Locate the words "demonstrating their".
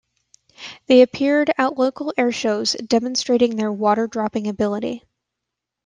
2.87-3.71